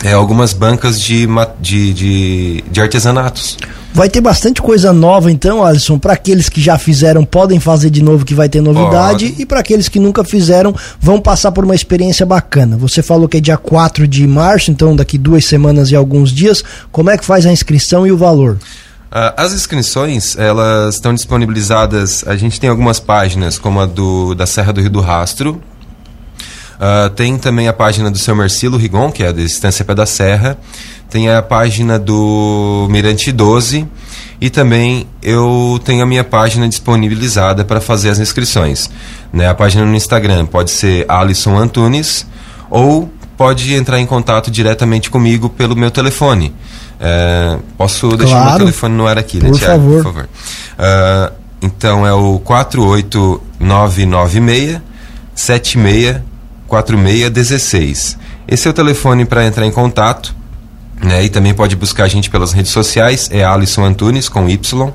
é, 0.05 0.13
algumas 0.13 0.53
bancas 0.53 1.01
de, 1.01 1.27
de, 1.61 1.93
de, 1.93 2.65
de 2.71 2.81
artesanatos. 2.81 3.57
Vai 3.93 4.09
ter 4.09 4.21
bastante 4.21 4.63
coisa 4.63 4.93
nova 4.93 5.31
então, 5.33 5.65
Alisson, 5.65 5.99
para 5.99 6.13
aqueles 6.13 6.49
que 6.49 6.61
já 6.61 6.79
fizeram 6.79 7.25
podem 7.25 7.59
fazer 7.59 7.91
de 7.91 8.03
novo 8.03 8.25
que 8.25 8.35
vai 8.35 8.49
ter 8.49 8.61
novidade 8.61 9.31
Pode. 9.31 9.43
e 9.43 9.47
para 9.47 9.61
aqueles 9.61 9.89
que 9.89 9.99
nunca 9.99 10.23
fizeram 10.23 10.75
vão 11.01 11.21
passar 11.21 11.51
por 11.51 11.65
uma 11.65 11.75
experiência 11.75 12.25
bacana. 12.25 12.77
Você 12.77 13.03
falou 13.03 13.27
que 13.27 13.39
é 13.39 13.41
dia 13.41 13.57
4 13.57 14.07
de 14.07 14.27
março, 14.27 14.71
então 14.71 14.95
daqui 14.95 15.19
duas 15.19 15.45
semanas 15.47 15.91
e 15.91 15.97
alguns 15.97 16.31
dias. 16.31 16.63
Como 16.93 17.11
é 17.11 17.19
que 17.19 17.25
faz 17.25 17.45
a 17.47 17.53
inscrição 17.53 18.07
e 18.07 18.13
o 18.13 18.17
valor? 18.17 18.59
Uh, 19.11 19.33
as 19.39 19.55
inscrições, 19.55 20.37
elas 20.37 20.97
estão 20.97 21.15
disponibilizadas, 21.15 22.23
a 22.27 22.37
gente 22.37 22.61
tem 22.61 22.69
algumas 22.69 23.01
páginas, 23.01 23.59
como 23.59 23.81
a 23.81 23.87
do, 23.87 24.35
da 24.35 24.47
Serra 24.47 24.71
do 24.71 24.83
Rio 24.83 24.91
do 24.91 25.01
Rastro, 25.01 25.63
Uh, 26.79 27.11
tem 27.11 27.37
também 27.37 27.67
a 27.67 27.73
página 27.73 28.09
do 28.11 28.19
seu 28.19 28.37
Marcelo 28.37 28.77
Rigon, 28.77 29.11
que 29.11 29.25
é 29.25 29.29
a 29.29 29.33
da 29.33 29.43
Estância 29.43 29.85
Pé 29.85 29.95
da 29.95 30.07
Serra. 30.07 30.57
Tem 31.11 31.31
a 31.31 31.43
página 31.43 31.99
do 31.99 32.87
Mirante 32.91 33.33
12. 33.33 33.87
E 34.41 34.49
também 34.49 35.09
eu 35.21 35.81
tenho 35.85 36.01
a 36.03 36.07
minha 36.07 36.23
página 36.23 36.69
disponibilizada 36.69 37.65
para 37.65 37.81
fazer 37.81 38.11
as 38.11 38.21
inscrições. 38.21 38.89
Né? 39.33 39.49
A 39.49 39.55
página 39.55 39.85
no 39.85 39.97
Instagram 39.97 40.47
pode 40.47 40.71
ser 40.71 41.05
Alisson 41.09 41.59
Antunes 41.59 42.25
ou 42.71 43.11
pode 43.37 43.75
entrar 43.75 43.99
em 43.99 44.07
contato 44.07 44.49
diretamente 44.51 45.11
comigo 45.11 45.49
pelo 45.49 45.75
meu 45.75 45.91
telefone. 45.91 46.55
É, 47.01 47.59
posso 47.77 48.09
claro. 48.09 48.17
deixar 48.17 48.47
meu 48.51 48.59
telefone 48.59 48.95
no 48.95 49.05
ar 49.07 49.19
aqui, 49.19 49.43
né, 49.43 49.49
Por 49.49 49.59
Thiago? 49.59 49.83
Favor. 49.83 50.03
Por 50.03 50.13
favor. 50.13 50.29
Uh, 50.79 51.33
então 51.63 52.07
é 52.07 52.13
o 52.13 52.39
48996 52.41 54.81
76 55.35 56.28
4616. 56.69 58.17
Esse 58.47 58.69
é 58.69 58.71
o 58.71 58.75
telefone 58.75 59.25
para 59.25 59.45
entrar 59.45 59.67
em 59.67 59.73
contato. 59.73 60.37
Né? 61.03 61.25
E 61.25 61.29
também 61.29 61.55
pode 61.55 61.75
buscar 61.75 62.05
a 62.05 62.09
gente 62.09 62.31
pelas 62.31 62.53
redes 62.53 62.71
sociais, 62.73 63.29
é 63.33 63.45
Alisson 63.45 63.85
Antunes 63.85 64.29
com 64.29 64.49
Y. 64.49 64.93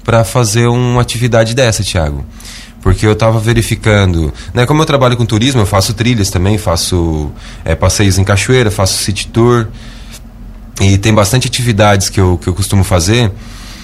para 0.09 0.23
fazer 0.23 0.65
uma 0.65 1.01
atividade 1.01 1.53
dessa, 1.53 1.83
Tiago. 1.83 2.25
Porque 2.81 3.05
eu 3.05 3.13
estava 3.13 3.39
verificando, 3.39 4.33
né? 4.55 4.65
Como 4.65 4.81
eu 4.81 4.85
trabalho 4.87 5.15
com 5.15 5.23
turismo, 5.23 5.61
eu 5.61 5.67
faço 5.67 5.93
trilhas 5.93 6.31
também, 6.31 6.57
faço 6.57 7.29
é, 7.63 7.75
passeios 7.75 8.17
em 8.17 8.23
cachoeira, 8.23 8.71
faço 8.71 9.03
city 9.03 9.27
tour 9.27 9.67
e 10.81 10.97
tem 10.97 11.13
bastante 11.13 11.47
atividades 11.47 12.09
que 12.09 12.19
eu, 12.19 12.39
que 12.41 12.47
eu 12.47 12.55
costumo 12.55 12.83
fazer. 12.83 13.31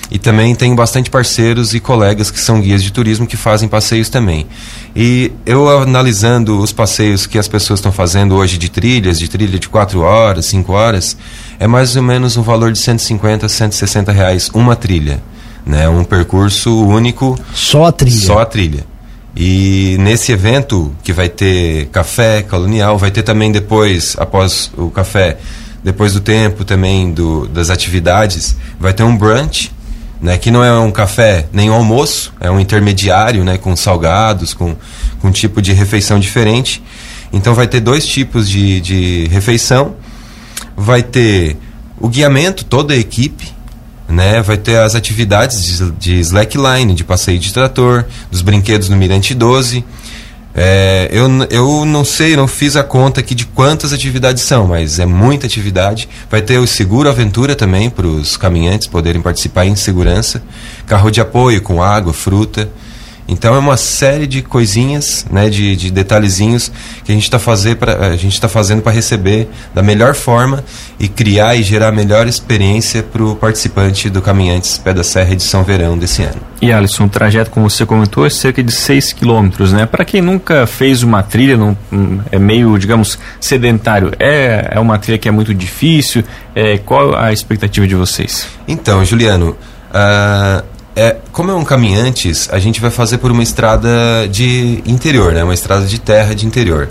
E 0.10 0.18
também 0.18 0.56
tenho 0.56 0.76
bastante 0.76 1.12
parceiros 1.12 1.76
e 1.76 1.80
colegas 1.80 2.32
que 2.32 2.40
são 2.40 2.60
guias 2.60 2.82
de 2.82 2.92
turismo 2.92 3.28
que 3.28 3.38
fazem 3.38 3.70
passeios 3.70 4.10
também. 4.10 4.48
E 4.96 5.32
eu 5.46 5.70
analisando 5.80 6.60
os 6.60 6.72
passeios 6.72 7.28
que 7.28 7.38
as 7.38 7.48
pessoas 7.48 7.78
estão 7.80 7.92
fazendo 7.92 8.34
hoje 8.34 8.58
de 8.58 8.70
trilhas, 8.70 9.20
de 9.20 9.28
trilha 9.28 9.60
de 9.60 9.70
4 9.70 10.00
horas, 10.02 10.48
5 10.48 10.74
horas, 10.74 11.16
é 11.60 11.68
mais 11.68 11.96
ou 11.96 12.02
menos 12.02 12.36
um 12.36 12.42
valor 12.42 12.72
de 12.72 12.80
150, 12.80 13.48
160 13.48 14.12
reais 14.12 14.50
uma 14.56 14.76
trilha. 14.76 15.22
Né? 15.66 15.90
Um 15.90 16.04
percurso 16.04 16.86
único. 16.86 17.38
Só 17.54 17.86
a 17.86 17.92
trilha. 17.92 18.16
Só 18.16 18.40
a 18.40 18.46
trilha. 18.46 18.86
E 19.36 19.98
nesse 20.00 20.32
evento, 20.32 20.96
que 21.04 21.12
vai 21.12 21.28
ter 21.28 21.88
café 21.88 22.42
colonial, 22.42 22.98
vai 22.98 23.12
ter 23.12 23.22
também 23.22 23.52
depois, 23.52 24.16
após 24.18 24.72
o 24.78 24.90
café, 24.90 25.38
depois 25.84 26.14
do 26.14 26.22
tempo 26.22 26.64
também 26.64 27.12
do, 27.12 27.46
das 27.48 27.70
atividades, 27.70 28.56
vai 28.80 28.94
ter 28.94 29.04
um 29.04 29.16
brunch, 29.16 29.72
né, 30.22 30.38
que 30.38 30.50
não 30.50 30.64
é 30.64 30.80
um 30.80 30.90
café 30.90 31.48
nem 31.52 31.70
um 31.70 31.74
almoço, 31.74 32.34
é 32.40 32.50
um 32.50 32.60
intermediário, 32.60 33.44
né, 33.44 33.58
com 33.58 33.76
salgados, 33.76 34.54
com, 34.54 34.74
com 35.20 35.28
um 35.28 35.32
tipo 35.32 35.62
de 35.62 35.74
refeição 35.74 36.18
diferente. 36.18 36.82
Então 37.34 37.54
vai 37.54 37.68
ter 37.68 37.82
dois 37.82 38.08
tipos 38.08 38.50
de, 38.50 38.80
de 38.80 39.28
refeição. 39.28 39.96
Vai 40.78 41.04
ter 41.04 41.58
o 42.00 42.08
guiamento, 42.08 42.64
toda 42.64 42.94
a 42.94 42.98
equipe, 42.98 43.54
né? 44.08 44.42
Vai 44.42 44.58
ter 44.58 44.78
as 44.78 44.96
atividades 44.96 45.64
de, 45.64 45.92
de 45.92 46.20
slackline, 46.20 46.94
de 46.94 47.04
passeio 47.04 47.40
de 47.40 47.54
trator, 47.54 48.06
dos 48.32 48.42
brinquedos 48.42 48.90
no 48.90 48.96
Mirante 48.96 49.34
12. 49.34 49.84
É, 50.58 51.10
eu, 51.12 51.28
eu 51.50 51.86
não 51.86 52.06
sei, 52.06 52.38
não 52.38 52.48
fiz 52.48 52.78
a 52.78 52.84
conta 52.84 53.20
aqui 53.20 53.36
de 53.36 53.46
quantas 53.46 53.92
atividades 53.92 54.42
são, 54.44 54.68
mas 54.68 55.00
é 55.00 55.06
muita 55.06 55.46
atividade. 55.46 56.08
Vai 56.30 56.42
ter 56.42 56.58
o 56.60 56.66
seguro 56.66 57.10
aventura 57.10 57.56
também 57.56 57.90
para 57.90 58.08
os 58.08 58.38
caminhantes 58.38 58.88
poderem 58.88 59.22
participar 59.22 59.66
em 59.66 59.76
segurança. 59.76 60.42
Carro 60.88 61.12
de 61.12 61.20
apoio 61.20 61.62
com 61.62 61.84
água, 61.84 62.14
fruta. 62.14 62.70
Então 63.28 63.56
é 63.56 63.60
uma 63.60 63.78
série 63.78 64.28
de 64.28 64.42
coisinhas, 64.42 65.26
né, 65.32 65.50
de, 65.50 65.76
de 65.76 65.92
detalhezinhos 65.92 66.72
que 67.04 67.12
a 67.12 67.16
gente 67.16 67.24
está 67.24 67.40
gente 68.16 68.34
está 68.34 68.48
fazendo 68.48 68.82
para 68.82 68.92
receber 68.92 69.48
da 69.74 69.82
melhor 69.82 70.14
forma 70.16 70.64
e 71.00 71.08
criar 71.08 71.56
e 71.56 71.64
gerar 71.64 71.90
a 71.90 71.92
melhor 71.92 72.28
experiência 72.28 73.02
para 73.02 73.24
o 73.24 73.36
participante 73.36 74.10
do 74.10 74.22
Caminhantes 74.22 74.78
Pé 74.78 74.94
da 74.94 75.04
Serra 75.04 75.32
edição 75.34 75.64
verão 75.64 75.98
desse 75.98 76.24
ano. 76.24 76.42
E 76.62 76.72
Alisson, 76.72 77.06
o 77.06 77.10
trajeto, 77.10 77.52
como 77.52 77.70
você 77.70 77.86
comentou, 77.86 78.26
é 78.26 78.30
cerca 78.30 78.64
de 78.64 78.72
6 78.72 79.14
quilômetros, 79.14 79.74
né? 79.74 79.86
Para 79.86 80.06
quem 80.06 80.22
nunca 80.22 80.66
fez 80.66 81.04
uma 81.04 81.22
trilha, 81.22 81.58
não, 81.58 81.78
é 82.32 82.40
meio, 82.40 82.78
digamos, 82.78 83.20
sedentário, 83.40 84.12
é, 84.20 84.70
é 84.72 84.80
uma 84.80 84.98
trilha 84.98 85.18
que 85.18 85.28
é 85.28 85.32
muito 85.32 85.54
difícil. 85.54 86.24
É, 86.56 86.78
qual 86.78 87.16
a 87.16 87.34
expectativa 87.34 87.88
de 87.88 87.96
vocês? 87.96 88.48
Então, 88.68 89.04
Juliano, 89.04 89.56
uh, 89.92 90.75
é, 90.96 91.18
como 91.32 91.52
é 91.52 91.54
um 91.54 91.66
caminhantes, 91.66 92.48
a 92.52 92.58
gente 92.58 92.80
vai 92.80 92.90
fazer 92.90 93.18
por 93.18 93.30
uma 93.30 93.44
estrada 93.44 94.28
de 94.30 94.82
interior, 94.86 95.34
né? 95.34 95.44
Uma 95.44 95.54
estrada 95.54 95.86
de 95.86 96.00
terra 96.00 96.34
de 96.34 96.46
interior. 96.46 96.90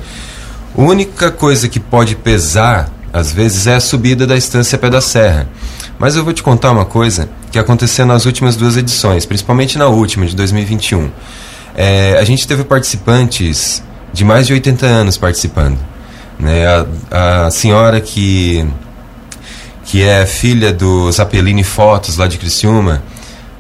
A 0.76 0.80
única 0.80 1.30
coisa 1.30 1.68
que 1.68 1.80
pode 1.80 2.14
pesar, 2.14 2.90
às 3.12 3.32
vezes, 3.32 3.66
é 3.66 3.76
a 3.76 3.80
subida 3.80 4.26
da 4.26 4.36
estância 4.36 4.76
pé 4.76 4.90
da 4.90 5.00
serra. 5.00 5.48
Mas 5.98 6.16
eu 6.16 6.24
vou 6.24 6.34
te 6.34 6.42
contar 6.42 6.70
uma 6.72 6.84
coisa 6.84 7.30
que 7.50 7.58
aconteceu 7.58 8.04
nas 8.04 8.26
últimas 8.26 8.56
duas 8.56 8.76
edições, 8.76 9.24
principalmente 9.24 9.78
na 9.78 9.86
última, 9.86 10.26
de 10.26 10.36
2021. 10.36 11.10
É, 11.74 12.18
a 12.18 12.24
gente 12.24 12.46
teve 12.46 12.62
participantes 12.62 13.82
de 14.12 14.22
mais 14.22 14.46
de 14.46 14.52
80 14.52 14.84
anos 14.84 15.16
participando. 15.16 15.78
Né? 16.38 16.66
A, 17.10 17.46
a 17.46 17.50
senhora 17.50 18.00
que, 18.00 18.66
que 19.84 20.02
é 20.02 20.26
filha 20.26 20.72
do 20.72 21.10
Zapelini 21.10 21.64
Fotos, 21.64 22.18
lá 22.18 22.26
de 22.26 22.36
Criciúma, 22.36 23.02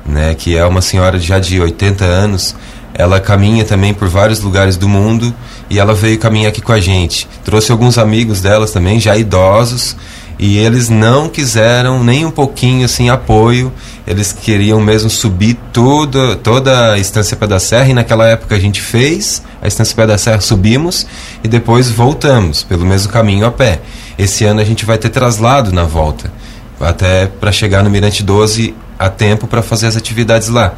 né, 0.06 0.34
que 0.34 0.56
é 0.56 0.64
uma 0.64 0.80
senhora 0.80 1.18
já 1.18 1.38
de 1.38 1.60
80 1.60 2.04
anos. 2.04 2.54
Ela 2.92 3.18
caminha 3.18 3.64
também 3.64 3.92
por 3.92 4.08
vários 4.08 4.40
lugares 4.40 4.76
do 4.76 4.88
mundo 4.88 5.34
e 5.68 5.78
ela 5.78 5.94
veio 5.94 6.18
caminhar 6.18 6.50
aqui 6.50 6.60
com 6.60 6.72
a 6.72 6.80
gente. 6.80 7.28
Trouxe 7.44 7.72
alguns 7.72 7.98
amigos 7.98 8.40
delas 8.40 8.70
também, 8.70 9.00
já 9.00 9.16
idosos, 9.16 9.96
e 10.38 10.58
eles 10.58 10.88
não 10.88 11.28
quiseram 11.28 12.02
nem 12.02 12.24
um 12.24 12.30
pouquinho 12.30 12.84
assim 12.84 13.08
apoio. 13.08 13.72
Eles 14.06 14.32
queriam 14.32 14.80
mesmo 14.80 15.08
subir 15.08 15.56
tudo, 15.72 16.36
toda 16.36 16.92
a 16.92 16.98
Estância 16.98 17.36
Pé 17.36 17.46
da 17.46 17.58
Serra 17.58 17.88
e 17.88 17.94
naquela 17.94 18.28
época 18.28 18.54
a 18.54 18.60
gente 18.60 18.80
fez 18.80 19.42
a 19.62 19.66
Estância 19.66 19.96
Pé 19.96 20.06
da 20.06 20.18
Serra, 20.18 20.40
subimos 20.40 21.06
e 21.42 21.48
depois 21.48 21.90
voltamos 21.90 22.62
pelo 22.62 22.84
mesmo 22.84 23.12
caminho 23.12 23.46
a 23.46 23.50
pé. 23.50 23.80
Esse 24.18 24.44
ano 24.44 24.60
a 24.60 24.64
gente 24.64 24.84
vai 24.84 24.98
ter 24.98 25.08
traslado 25.08 25.72
na 25.72 25.84
volta, 25.84 26.32
até 26.80 27.26
para 27.26 27.50
chegar 27.50 27.82
no 27.82 27.90
Mirante 27.90 28.22
12 28.22 28.74
a 29.06 29.10
tempo 29.10 29.46
para 29.46 29.62
fazer 29.62 29.86
as 29.86 29.96
atividades 29.96 30.48
lá. 30.48 30.74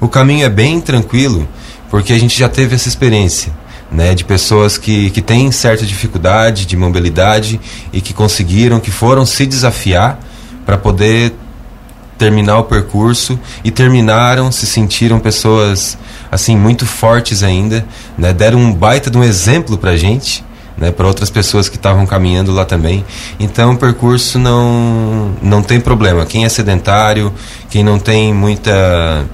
O 0.00 0.08
caminho 0.08 0.44
é 0.44 0.48
bem 0.48 0.80
tranquilo, 0.80 1.48
porque 1.90 2.12
a 2.12 2.18
gente 2.18 2.38
já 2.38 2.48
teve 2.48 2.74
essa 2.74 2.88
experiência. 2.88 3.52
Né, 3.92 4.12
de 4.12 4.24
pessoas 4.24 4.76
que, 4.76 5.10
que 5.10 5.22
têm 5.22 5.52
certa 5.52 5.86
dificuldade 5.86 6.66
de 6.66 6.76
mobilidade 6.76 7.60
e 7.92 8.00
que 8.00 8.12
conseguiram, 8.12 8.80
que 8.80 8.90
foram 8.90 9.24
se 9.24 9.46
desafiar 9.46 10.18
para 10.66 10.76
poder 10.76 11.32
terminar 12.18 12.58
o 12.58 12.64
percurso 12.64 13.38
e 13.62 13.70
terminaram, 13.70 14.50
se 14.50 14.66
sentiram 14.66 15.20
pessoas 15.20 15.96
assim 16.28 16.56
muito 16.56 16.84
fortes 16.86 17.44
ainda, 17.44 17.86
né, 18.18 18.32
deram 18.32 18.58
um 18.58 18.72
baita 18.72 19.10
de 19.10 19.18
um 19.18 19.22
exemplo 19.22 19.78
para 19.78 19.90
a 19.90 19.96
gente 19.96 20.42
né, 20.76 20.90
para 20.90 21.06
outras 21.06 21.30
pessoas 21.30 21.68
que 21.68 21.76
estavam 21.76 22.06
caminhando 22.06 22.52
lá 22.52 22.64
também. 22.64 23.04
Então 23.38 23.72
o 23.72 23.76
percurso 23.76 24.38
não, 24.38 25.32
não 25.42 25.62
tem 25.62 25.80
problema. 25.80 26.26
Quem 26.26 26.44
é 26.44 26.48
sedentário, 26.48 27.32
quem 27.70 27.84
não 27.84 27.98
tem 27.98 28.32
muita 28.32 29.24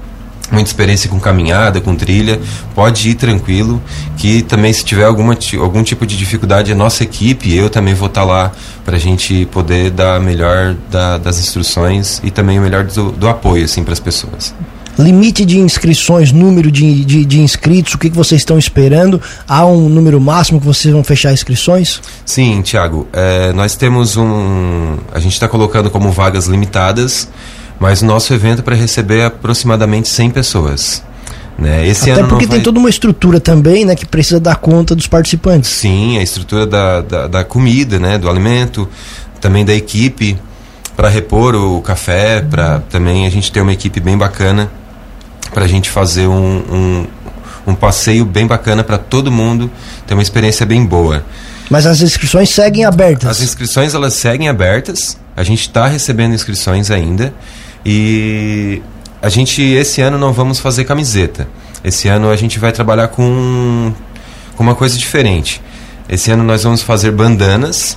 muita 0.50 0.68
experiência 0.68 1.08
com 1.08 1.20
caminhada, 1.20 1.80
com 1.80 1.94
trilha, 1.94 2.40
pode 2.74 3.10
ir 3.10 3.14
tranquilo, 3.14 3.80
que 4.16 4.42
também 4.42 4.72
se 4.72 4.84
tiver 4.84 5.04
alguma, 5.04 5.36
algum 5.60 5.82
tipo 5.82 6.04
de 6.04 6.16
dificuldade, 6.16 6.72
a 6.72 6.74
nossa 6.74 7.04
equipe, 7.04 7.54
eu 7.54 7.70
também 7.70 7.94
vou 7.94 8.08
estar 8.08 8.22
tá 8.22 8.26
lá 8.26 8.52
para 8.84 8.96
a 8.96 8.98
gente 8.98 9.46
poder 9.52 9.90
dar 9.90 10.18
melhor 10.20 10.74
da, 10.90 11.18
das 11.18 11.38
instruções 11.38 12.20
e 12.24 12.32
também 12.32 12.58
o 12.58 12.62
melhor 12.62 12.84
do, 12.84 13.12
do 13.12 13.28
apoio 13.28 13.64
assim, 13.64 13.84
para 13.84 13.92
as 13.92 14.00
pessoas. 14.00 14.52
Limite 15.00 15.46
de 15.46 15.58
inscrições, 15.58 16.30
número 16.30 16.70
de, 16.70 17.04
de, 17.04 17.24
de 17.24 17.40
inscritos, 17.40 17.94
o 17.94 17.98
que, 17.98 18.10
que 18.10 18.16
vocês 18.16 18.42
estão 18.42 18.58
esperando? 18.58 19.20
Há 19.48 19.64
um 19.64 19.88
número 19.88 20.20
máximo 20.20 20.60
que 20.60 20.66
vocês 20.66 20.92
vão 20.92 21.02
fechar 21.02 21.32
inscrições? 21.32 22.00
Sim, 22.24 22.60
Tiago. 22.60 23.08
É, 23.12 23.52
nós 23.54 23.74
temos 23.74 24.16
um. 24.16 24.98
A 25.12 25.18
gente 25.18 25.32
está 25.32 25.48
colocando 25.48 25.90
como 25.90 26.12
vagas 26.12 26.46
limitadas, 26.46 27.28
mas 27.78 28.02
o 28.02 28.06
nosso 28.06 28.34
evento 28.34 28.58
é 28.58 28.62
para 28.62 28.76
receber 28.76 29.22
aproximadamente 29.22 30.06
100 30.08 30.30
pessoas. 30.30 31.02
Né? 31.58 31.86
Esse 31.86 32.10
Até 32.10 32.22
porque 32.24 32.46
vai... 32.46 32.56
tem 32.56 32.62
toda 32.62 32.78
uma 32.78 32.90
estrutura 32.90 33.40
também, 33.40 33.84
né, 33.84 33.94
que 33.94 34.06
precisa 34.06 34.38
dar 34.38 34.56
conta 34.56 34.94
dos 34.94 35.06
participantes. 35.06 35.70
Sim, 35.70 36.18
a 36.18 36.22
estrutura 36.22 36.66
da, 36.66 37.00
da, 37.00 37.26
da 37.26 37.44
comida, 37.44 37.98
né, 37.98 38.18
do 38.18 38.28
alimento, 38.28 38.88
também 39.40 39.64
da 39.64 39.74
equipe 39.74 40.38
para 40.96 41.08
repor 41.08 41.54
o 41.54 41.80
café, 41.80 42.42
para 42.42 42.80
também 42.90 43.26
a 43.26 43.30
gente 43.30 43.50
ter 43.50 43.60
uma 43.60 43.72
equipe 43.72 44.00
bem 44.00 44.18
bacana 44.18 44.70
para 45.52 45.64
a 45.64 45.68
gente 45.68 45.90
fazer 45.90 46.26
um, 46.26 46.62
um, 46.70 47.06
um 47.66 47.74
passeio 47.74 48.24
bem 48.24 48.46
bacana 48.46 48.82
para 48.84 48.98
todo 48.98 49.30
mundo 49.30 49.70
ter 50.06 50.14
uma 50.14 50.22
experiência 50.22 50.64
bem 50.64 50.84
boa. 50.84 51.24
Mas 51.68 51.86
as 51.86 52.00
inscrições 52.00 52.50
seguem 52.50 52.84
abertas? 52.84 53.28
As 53.28 53.40
inscrições 53.40 53.94
elas 53.94 54.14
seguem 54.14 54.48
abertas. 54.48 55.16
A 55.36 55.42
gente 55.42 55.60
está 55.60 55.86
recebendo 55.86 56.34
inscrições 56.34 56.90
ainda 56.90 57.32
e 57.86 58.82
a 59.22 59.28
gente 59.28 59.62
esse 59.62 60.00
ano 60.00 60.18
não 60.18 60.32
vamos 60.32 60.58
fazer 60.58 60.84
camiseta. 60.84 61.46
Esse 61.82 62.08
ano 62.08 62.30
a 62.30 62.36
gente 62.36 62.58
vai 62.58 62.72
trabalhar 62.72 63.08
com, 63.08 63.92
com 64.56 64.62
uma 64.62 64.74
coisa 64.74 64.98
diferente. 64.98 65.62
Esse 66.08 66.30
ano 66.30 66.42
nós 66.42 66.64
vamos 66.64 66.82
fazer 66.82 67.12
bandanas 67.12 67.96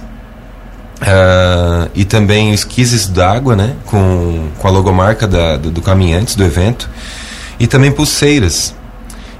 uh, 1.01 1.89
e 1.95 2.05
também 2.05 2.53
esquises 2.53 3.07
d'água, 3.07 3.55
né, 3.55 3.75
com, 3.86 4.50
com 4.60 4.67
a 4.67 4.72
logomarca 4.72 5.27
da, 5.27 5.57
do, 5.57 5.72
do 5.72 5.81
Caminhantes 5.81 6.36
do 6.36 6.43
evento 6.43 6.88
e 7.60 7.67
também 7.67 7.91
pulseiras. 7.91 8.74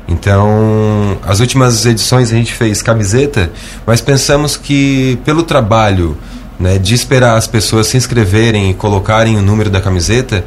Então, 0.08 1.18
as 1.26 1.40
últimas 1.40 1.86
edições 1.86 2.32
a 2.32 2.36
gente 2.36 2.54
fez 2.54 2.82
camiseta, 2.82 3.52
mas 3.86 4.02
pensamos 4.02 4.58
que 4.58 5.18
pelo 5.24 5.44
trabalho 5.44 6.18
né, 6.60 6.78
de 6.78 6.94
esperar 6.94 7.38
as 7.38 7.48
pessoas 7.48 7.88
se 7.88 7.98
inscreverem 7.98 8.70
e 8.70 8.74
colocarem 8.74 9.38
o 9.38 9.42
número 9.42 9.70
da 9.70 9.80
camiseta 9.82 10.46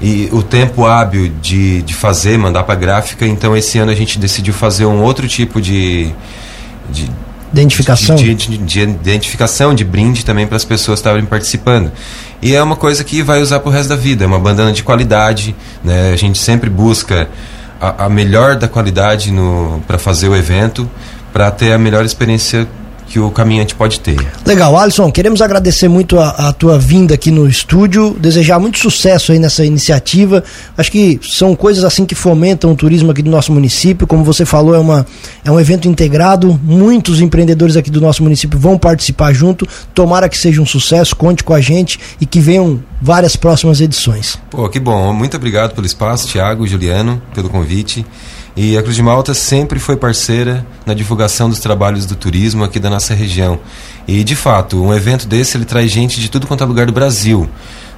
e 0.00 0.28
o 0.32 0.42
tempo 0.42 0.84
hábil 0.84 1.32
de, 1.40 1.82
de 1.82 1.94
fazer, 1.94 2.36
mandar 2.36 2.64
para 2.64 2.74
gráfica, 2.74 3.26
então 3.26 3.56
esse 3.56 3.78
ano 3.78 3.90
a 3.90 3.94
gente 3.94 4.18
decidiu 4.18 4.52
fazer 4.52 4.84
um 4.84 5.02
outro 5.02 5.26
tipo 5.26 5.60
de, 5.60 6.12
de 6.90 7.10
identificação 7.52 8.16
de, 8.16 8.34
de, 8.34 8.58
de, 8.58 8.80
identificação 8.82 9.74
de 9.74 9.84
brinde 9.84 10.24
também 10.24 10.46
para 10.46 10.56
as 10.56 10.64
pessoas 10.64 10.98
estarem 10.98 11.24
participando 11.24 11.90
e 12.42 12.54
é 12.54 12.62
uma 12.62 12.76
coisa 12.76 13.02
que 13.02 13.22
vai 13.22 13.40
usar 13.40 13.60
para 13.60 13.68
o 13.68 13.72
resto 13.72 13.88
da 13.88 13.96
vida 13.96 14.24
é 14.24 14.26
uma 14.26 14.38
bandana 14.38 14.72
de 14.72 14.82
qualidade 14.82 15.54
né? 15.82 16.12
A 16.12 16.16
gente 16.16 16.38
sempre 16.38 16.68
busca 16.68 17.28
a, 17.80 18.06
a 18.06 18.08
melhor 18.08 18.56
da 18.56 18.68
qualidade 18.68 19.32
para 19.86 19.98
fazer 19.98 20.28
o 20.28 20.36
evento 20.36 20.88
para 21.32 21.50
ter 21.50 21.72
a 21.72 21.78
melhor 21.78 22.04
experiência 22.04 22.66
que 23.08 23.20
o 23.20 23.30
caminhante 23.30 23.74
pode 23.74 24.00
ter. 24.00 24.16
Legal, 24.44 24.76
Alisson, 24.76 25.10
queremos 25.12 25.40
agradecer 25.40 25.88
muito 25.88 26.18
a, 26.18 26.48
a, 26.48 26.52
tua 26.52 26.78
vinda 26.78 27.14
aqui 27.14 27.30
no 27.30 27.48
estúdio, 27.48 28.16
desejar 28.18 28.58
muito 28.58 28.78
sucesso 28.78 29.32
aí 29.32 29.38
nessa 29.38 29.64
iniciativa. 29.64 30.42
Acho 30.76 30.90
que 30.90 31.18
são 31.22 31.54
coisas 31.54 31.84
assim 31.84 32.04
que 32.04 32.14
fomentam 32.14 32.72
o 32.72 32.76
turismo 32.76 33.10
aqui 33.10 33.22
do 33.22 33.30
nosso 33.30 33.52
município. 33.52 34.06
Como 34.06 34.24
você 34.24 34.44
falou, 34.44 34.74
é, 34.74 34.78
uma, 34.78 35.06
é 35.44 35.50
um 35.50 35.60
evento 35.60 35.86
integrado. 35.88 36.58
Muitos 36.62 37.20
empreendedores 37.20 37.76
aqui 37.76 37.90
do 37.90 38.00
nosso 38.00 38.22
município 38.22 38.58
vão 38.58 38.76
participar 38.76 39.32
junto. 39.32 39.66
Tomara 39.94 40.28
que 40.28 40.36
seja 40.36 40.60
um 40.60 40.66
sucesso, 40.66 41.14
conte 41.14 41.44
com 41.44 41.54
a 41.54 41.60
gente 41.60 42.00
e 42.20 42.26
que 42.26 42.40
venham 42.40 42.82
várias 43.00 43.36
próximas 43.36 43.80
edições. 43.80 44.38
Pô, 44.50 44.68
que 44.68 44.80
bom. 44.80 45.12
Muito 45.12 45.36
obrigado 45.36 45.74
pelo 45.74 45.86
espaço, 45.86 46.26
Tiago, 46.26 46.66
Juliano, 46.66 47.22
pelo 47.34 47.48
convite. 47.48 48.04
E 48.56 48.78
a 48.78 48.82
Cruz 48.82 48.96
de 48.96 49.02
Malta 49.02 49.34
sempre 49.34 49.78
foi 49.78 49.96
parceira 49.96 50.66
na 50.86 50.94
divulgação 50.94 51.50
dos 51.50 51.58
trabalhos 51.58 52.06
do 52.06 52.16
turismo 52.16 52.64
aqui 52.64 52.80
da 52.80 52.88
nossa 52.88 53.12
região. 53.12 53.60
E, 54.08 54.24
de 54.24 54.34
fato, 54.34 54.82
um 54.82 54.94
evento 54.94 55.28
desse 55.28 55.58
ele 55.58 55.66
traz 55.66 55.90
gente 55.90 56.18
de 56.18 56.30
tudo 56.30 56.46
quanto 56.46 56.64
é 56.64 56.66
lugar 56.66 56.86
do 56.86 56.92
Brasil. 56.92 57.46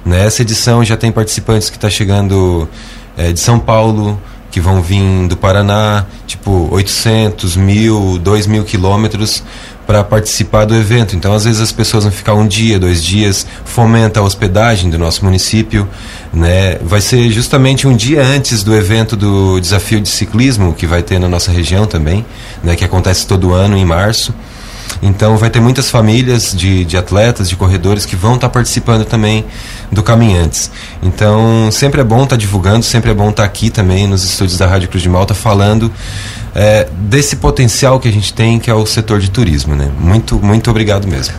Nessa 0.05 0.41
edição 0.41 0.83
já 0.83 0.97
tem 0.97 1.13
participantes 1.13 1.69
que 1.69 1.77
está 1.77 1.89
chegando 1.89 2.67
é, 3.15 3.31
de 3.31 3.39
São 3.39 3.57
Paulo, 3.57 4.21
que 4.51 4.59
vão 4.59 4.81
vir 4.81 5.27
do 5.29 5.37
Paraná, 5.37 6.05
tipo 6.27 6.67
800, 6.71 7.55
mil, 7.55 8.19
2 8.19 8.45
mil 8.45 8.65
quilômetros 8.65 9.41
para 9.89 10.03
participar 10.03 10.65
do 10.65 10.75
evento. 10.75 11.15
Então, 11.15 11.33
às 11.33 11.45
vezes 11.45 11.59
as 11.59 11.71
pessoas 11.71 12.03
vão 12.03 12.13
ficar 12.13 12.35
um 12.35 12.45
dia, 12.45 12.77
dois 12.77 13.03
dias, 13.03 13.47
fomenta 13.65 14.19
a 14.19 14.23
hospedagem 14.23 14.87
do 14.87 14.99
nosso 14.99 15.25
município, 15.25 15.89
né? 16.31 16.77
Vai 16.83 17.01
ser 17.01 17.31
justamente 17.31 17.87
um 17.87 17.95
dia 17.95 18.23
antes 18.23 18.61
do 18.61 18.75
evento 18.75 19.15
do 19.15 19.59
desafio 19.59 19.99
de 19.99 20.07
ciclismo 20.07 20.75
que 20.75 20.85
vai 20.85 21.01
ter 21.01 21.17
na 21.17 21.27
nossa 21.27 21.51
região 21.51 21.87
também, 21.87 22.23
né? 22.63 22.75
Que 22.75 22.85
acontece 22.85 23.25
todo 23.25 23.51
ano 23.51 23.75
em 23.75 23.83
março. 23.83 24.31
Então 25.01 25.37
vai 25.37 25.49
ter 25.49 25.59
muitas 25.59 25.89
famílias 25.89 26.53
de, 26.55 26.85
de 26.85 26.95
atletas, 26.95 27.49
de 27.49 27.55
corredores 27.55 28.05
que 28.05 28.15
vão 28.15 28.35
estar 28.35 28.47
tá 28.47 28.53
participando 28.53 29.05
também 29.05 29.43
do 29.91 30.03
Caminhantes. 30.03 30.69
Então 31.01 31.71
sempre 31.71 32.01
é 32.01 32.03
bom 32.03 32.23
estar 32.23 32.35
tá 32.35 32.35
divulgando, 32.35 32.83
sempre 32.83 33.09
é 33.09 33.13
bom 33.13 33.29
estar 33.29 33.43
tá 33.43 33.47
aqui 33.47 33.71
também 33.71 34.07
nos 34.07 34.23
estúdios 34.23 34.59
da 34.59 34.67
Rádio 34.67 34.87
Cruz 34.89 35.01
de 35.01 35.09
Malta 35.09 35.33
falando 35.33 35.91
é, 36.55 36.87
desse 36.91 37.35
potencial 37.37 37.99
que 37.99 38.07
a 38.07 38.11
gente 38.11 38.33
tem, 38.33 38.59
que 38.59 38.69
é 38.69 38.73
o 38.73 38.85
setor 38.85 39.19
de 39.19 39.29
turismo. 39.29 39.75
Né? 39.75 39.89
Muito, 39.99 40.35
muito 40.37 40.69
obrigado 40.69 41.07
mesmo. 41.07 41.35